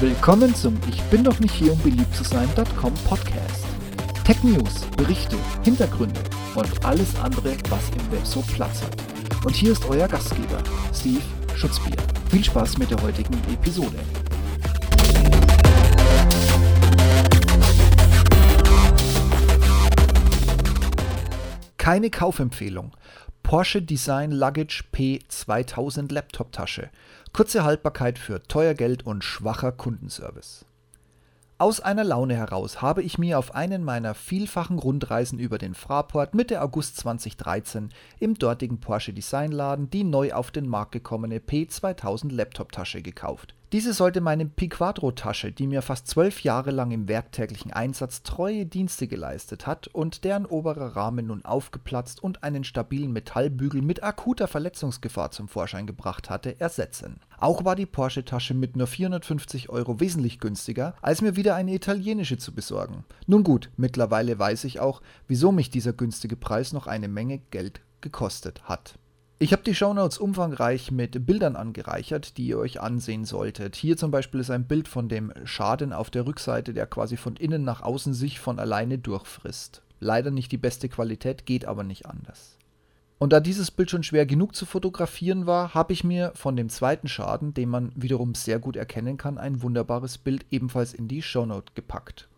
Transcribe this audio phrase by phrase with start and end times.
[0.00, 3.66] Willkommen zum Ich bin doch nicht hier, um beliebt zu sein.com Podcast.
[4.24, 6.18] Tech News, Berichte, Hintergründe
[6.54, 8.96] und alles andere, was im Web so Platz hat.
[9.44, 10.62] Und hier ist euer Gastgeber,
[10.94, 11.20] Steve
[11.54, 11.98] Schutzbier.
[12.30, 13.98] Viel Spaß mit der heutigen Episode.
[21.76, 22.96] Keine Kaufempfehlung.
[23.42, 26.88] Porsche Design Luggage P2000 Laptop-Tasche.
[27.32, 30.66] Kurze Haltbarkeit für teuer Geld und schwacher Kundenservice.
[31.58, 36.34] Aus einer Laune heraus habe ich mir auf einen meiner vielfachen Rundreisen über den Fraport
[36.34, 43.00] Mitte August 2013 im dortigen Porsche Designladen die neu auf den Markt gekommene P2000 Laptop-Tasche
[43.00, 43.54] gekauft.
[43.72, 49.06] Diese sollte meine Piquadro-Tasche, die mir fast zwölf Jahre lang im werktäglichen Einsatz treue Dienste
[49.06, 55.30] geleistet hat und deren oberer Rahmen nun aufgeplatzt und einen stabilen Metallbügel mit akuter Verletzungsgefahr
[55.30, 57.20] zum Vorschein gebracht hatte, ersetzen.
[57.38, 62.38] Auch war die Porsche-Tasche mit nur 450 Euro wesentlich günstiger, als mir wieder eine italienische
[62.38, 63.04] zu besorgen.
[63.28, 67.82] Nun gut, mittlerweile weiß ich auch, wieso mich dieser günstige Preis noch eine Menge Geld
[68.00, 68.98] gekostet hat.
[69.42, 73.74] Ich habe die Shownotes umfangreich mit Bildern angereichert, die ihr euch ansehen solltet.
[73.74, 77.36] Hier zum Beispiel ist ein Bild von dem Schaden auf der Rückseite, der quasi von
[77.36, 79.80] innen nach außen sich von alleine durchfrisst.
[79.98, 82.58] Leider nicht die beste Qualität, geht aber nicht anders.
[83.16, 86.68] Und da dieses Bild schon schwer genug zu fotografieren war, habe ich mir von dem
[86.68, 91.22] zweiten Schaden, den man wiederum sehr gut erkennen kann, ein wunderbares Bild ebenfalls in die
[91.22, 92.28] Shownote gepackt.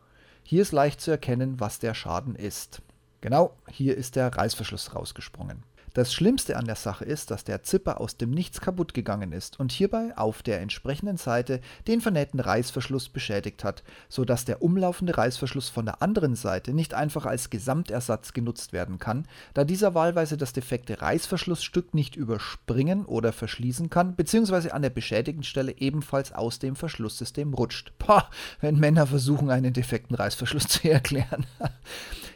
[0.44, 2.80] Hier ist leicht zu erkennen, was der Schaden ist.
[3.22, 5.64] Genau, hier ist der Reißverschluss rausgesprungen.
[5.94, 9.60] Das Schlimmste an der Sache ist, dass der Zipper aus dem Nichts kaputt gegangen ist
[9.60, 15.68] und hierbei auf der entsprechenden Seite den vernähten Reißverschluss beschädigt hat, sodass der umlaufende Reißverschluss
[15.68, 20.54] von der anderen Seite nicht einfach als Gesamtersatz genutzt werden kann, da dieser wahlweise das
[20.54, 26.74] defekte Reißverschlussstück nicht überspringen oder verschließen kann, beziehungsweise an der beschädigten Stelle ebenfalls aus dem
[26.74, 27.92] Verschlusssystem rutscht.
[27.98, 28.30] Pah,
[28.62, 31.44] wenn Männer versuchen, einen defekten Reißverschluss zu erklären.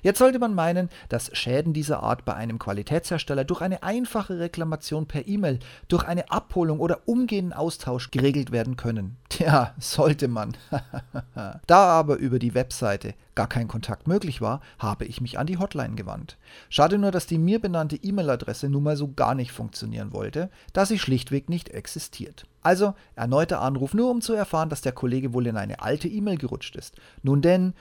[0.06, 5.06] Jetzt sollte man meinen, dass Schäden dieser Art bei einem Qualitätshersteller durch eine einfache Reklamation
[5.06, 5.58] per E-Mail,
[5.88, 9.16] durch eine Abholung oder umgehenden Austausch geregelt werden können.
[9.30, 10.56] Tja, sollte man.
[11.66, 15.58] da aber über die Webseite gar kein Kontakt möglich war, habe ich mich an die
[15.58, 16.38] Hotline gewandt.
[16.68, 20.86] Schade nur, dass die mir benannte E-Mail-Adresse nun mal so gar nicht funktionieren wollte, da
[20.86, 22.46] sie schlichtweg nicht existiert.
[22.66, 26.36] Also erneuter Anruf, nur um zu erfahren, dass der Kollege wohl in eine alte E-Mail
[26.36, 26.96] gerutscht ist.
[27.22, 27.74] Nun denn,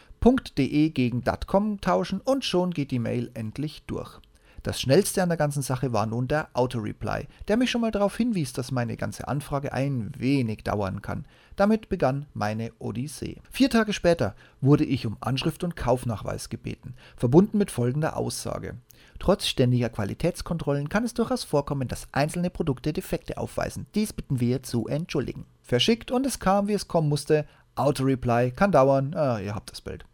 [0.60, 4.20] .de gegen .com tauschen und schon geht die Mail endlich durch.
[4.66, 8.18] Das schnellste an der ganzen Sache war nun der Auto-Reply, der mich schon mal darauf
[8.18, 11.28] hinwies, dass meine ganze Anfrage ein wenig dauern kann.
[11.56, 13.38] Damit begann meine Odyssee.
[13.52, 18.74] Vier Tage später wurde ich um Anschrift und Kaufnachweis gebeten, verbunden mit folgender Aussage.
[19.20, 23.86] Trotz ständiger Qualitätskontrollen kann es durchaus vorkommen, dass einzelne Produkte Defekte aufweisen.
[23.94, 25.46] Dies bitten wir zu entschuldigen.
[25.62, 27.46] Verschickt und es kam, wie es kommen musste.
[27.76, 29.14] Auto-Reply kann dauern.
[29.14, 30.06] Ah, ihr habt das Bild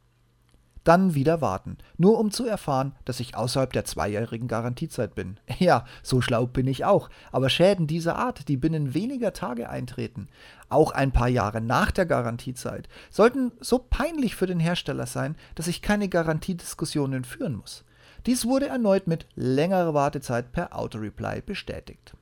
[0.83, 5.39] dann wieder warten, nur um zu erfahren, dass ich außerhalb der zweijährigen Garantiezeit bin.
[5.59, 10.27] Ja, so schlau bin ich auch, aber Schäden dieser Art, die binnen weniger Tage eintreten,
[10.69, 15.67] auch ein paar Jahre nach der Garantiezeit, sollten so peinlich für den Hersteller sein, dass
[15.67, 17.83] ich keine Garantiediskussionen führen muss.
[18.25, 22.13] Dies wurde erneut mit längerer Wartezeit per Autoreply bestätigt.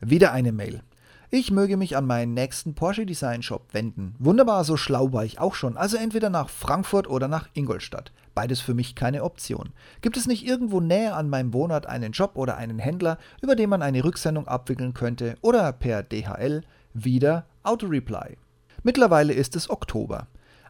[0.00, 0.82] Wieder eine Mail.
[1.30, 4.14] Ich möge mich an meinen nächsten Porsche Design Shop wenden.
[4.18, 5.76] Wunderbar, so schlau war ich auch schon.
[5.76, 8.12] Also entweder nach Frankfurt oder nach Ingolstadt.
[8.34, 9.74] Beides für mich keine Option.
[10.00, 13.68] Gibt es nicht irgendwo näher an meinem Wohnort einen Job oder einen Händler, über den
[13.68, 16.62] man eine Rücksendung abwickeln könnte oder per DHL?
[16.94, 18.38] Wieder Autoreply.
[18.82, 20.28] Mittlerweile ist es Oktober.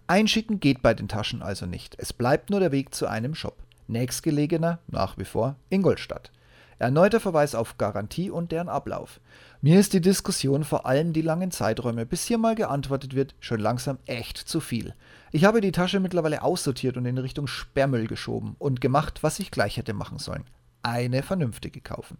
[0.08, 1.94] Einschicken geht bei den Taschen also nicht.
[2.00, 3.58] Es bleibt nur der Weg zu einem Shop.
[3.86, 6.32] Nächstgelegener nach wie vor Ingolstadt.
[6.78, 9.20] Erneuter Verweis auf Garantie und deren Ablauf.
[9.60, 13.58] Mir ist die Diskussion, vor allem die langen Zeiträume, bis hier mal geantwortet wird, schon
[13.58, 14.94] langsam echt zu viel.
[15.32, 19.50] Ich habe die Tasche mittlerweile aussortiert und in Richtung Sperrmüll geschoben und gemacht, was ich
[19.50, 20.44] gleich hätte machen sollen.
[20.82, 22.18] Eine vernünftige kaufen.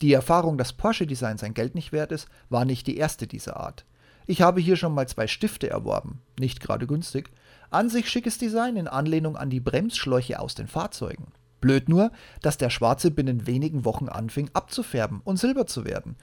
[0.00, 3.84] Die Erfahrung, dass Porsche-Design sein Geld nicht wert ist, war nicht die erste dieser Art.
[4.26, 7.30] Ich habe hier schon mal zwei Stifte erworben, nicht gerade günstig.
[7.70, 11.32] An sich schickes Design in Anlehnung an die Bremsschläuche aus den Fahrzeugen.
[11.62, 12.12] Blöd nur,
[12.42, 16.16] dass der Schwarze binnen wenigen Wochen anfing abzufärben und silber zu werden.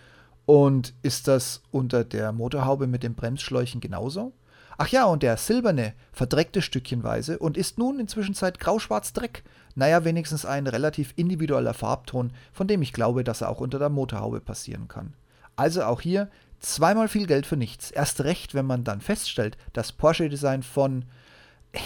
[0.46, 4.34] Und ist das unter der Motorhaube mit den Bremsschläuchen genauso?
[4.78, 9.44] Ach ja, und der silberne verdreckte stückchenweise und ist nun inzwischen grau-schwarz Dreck.
[9.76, 13.90] Naja, wenigstens ein relativ individueller Farbton, von dem ich glaube, dass er auch unter der
[13.90, 15.14] Motorhaube passieren kann.
[15.56, 17.92] Also auch hier zweimal viel Geld für nichts.
[17.92, 21.06] Erst recht, wenn man dann feststellt, dass Porsche-Design von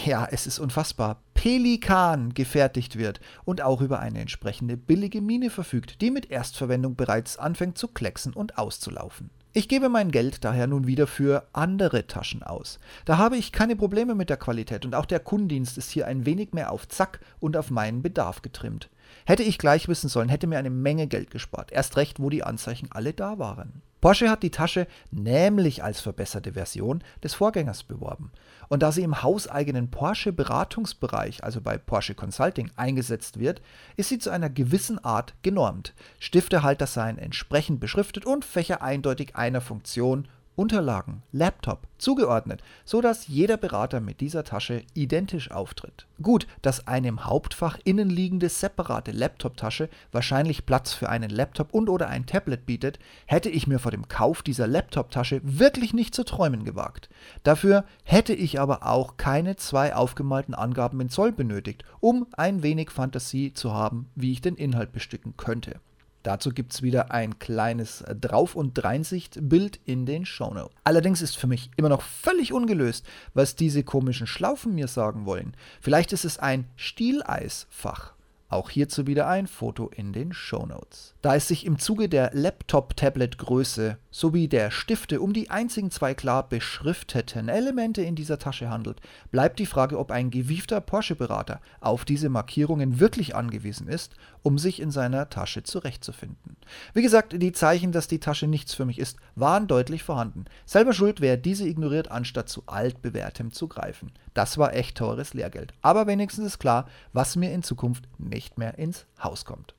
[0.04, 6.00] ja, es ist unfassbar, Pelikan gefertigt wird und auch über eine entsprechende billige Mine verfügt,
[6.00, 9.30] die mit Erstverwendung bereits anfängt zu klecksen und auszulaufen.
[9.52, 12.80] Ich gebe mein Geld daher nun wieder für andere Taschen aus.
[13.04, 16.26] Da habe ich keine Probleme mit der Qualität und auch der Kundendienst ist hier ein
[16.26, 18.90] wenig mehr auf Zack und auf meinen Bedarf getrimmt.
[19.26, 21.70] Hätte ich gleich wissen sollen, hätte mir eine Menge Geld gespart.
[21.70, 23.82] Erst recht, wo die Anzeichen alle da waren.
[24.04, 28.32] Porsche hat die Tasche nämlich als verbesserte Version des Vorgängers beworben.
[28.68, 33.62] Und da sie im hauseigenen Porsche Beratungsbereich, also bei Porsche Consulting, eingesetzt wird,
[33.96, 35.94] ist sie zu einer gewissen Art genormt.
[36.18, 43.56] Stiftehalter seien entsprechend beschriftet und Fächer eindeutig einer Funktion Unterlagen, Laptop zugeordnet, so dass jeder
[43.56, 46.06] Berater mit dieser Tasche identisch auftritt.
[46.22, 52.08] Gut, dass eine im Hauptfach innenliegende separate Laptop-Tasche wahrscheinlich Platz für einen Laptop und oder
[52.08, 56.64] ein Tablet bietet, hätte ich mir vor dem Kauf dieser Laptop-Tasche wirklich nicht zu träumen
[56.64, 57.08] gewagt.
[57.42, 62.90] Dafür hätte ich aber auch keine zwei aufgemalten Angaben in Zoll benötigt, um ein wenig
[62.90, 65.80] Fantasie zu haben, wie ich den Inhalt bestücken könnte.
[66.24, 70.74] Dazu gibt es wieder ein kleines Drauf- und Dreinsicht-Bild in den Shownotes.
[70.82, 75.54] Allerdings ist für mich immer noch völlig ungelöst, was diese komischen Schlaufen mir sagen wollen.
[75.82, 78.14] Vielleicht ist es ein Stieleisfach.
[78.48, 81.14] Auch hierzu wieder ein Foto in den Show Notes.
[81.20, 86.48] Da es sich im Zuge der Laptop-Tablet-Größe sowie der Stifte um die einzigen zwei klar
[86.48, 89.00] beschrifteten Elemente in dieser Tasche handelt,
[89.32, 94.80] bleibt die Frage, ob ein gewiefter Porsche-Berater auf diese Markierungen wirklich angewiesen ist, um sich
[94.80, 96.56] in seiner Tasche zurechtzufinden.
[96.92, 100.44] Wie gesagt, die Zeichen, dass die Tasche nichts für mich ist, waren deutlich vorhanden.
[100.64, 104.12] Selber schuld, wer diese ignoriert, anstatt zu altbewährtem zu greifen.
[104.32, 105.74] Das war echt teures Lehrgeld.
[105.82, 109.74] Aber wenigstens ist klar, was mir in Zukunft nicht mehr ins Haus kommt.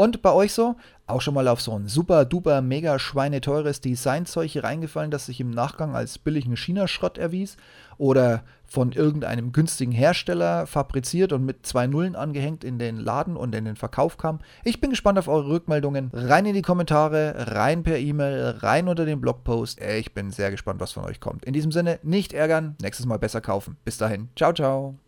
[0.00, 0.76] Und bei euch so?
[1.06, 5.40] Auch schon mal auf so ein super duper mega schweineteures Designzeug hier reingefallen, das sich
[5.40, 7.58] im Nachgang als billigen China-Schrott erwies?
[7.98, 13.54] Oder von irgendeinem günstigen Hersteller fabriziert und mit zwei Nullen angehängt in den Laden und
[13.54, 14.38] in den Verkauf kam?
[14.64, 16.08] Ich bin gespannt auf eure Rückmeldungen.
[16.14, 19.82] Rein in die Kommentare, rein per E-Mail, rein unter den Blogpost.
[19.82, 21.44] Ich bin sehr gespannt, was von euch kommt.
[21.44, 23.76] In diesem Sinne, nicht ärgern, nächstes Mal besser kaufen.
[23.84, 25.00] Bis dahin, ciao, ciao.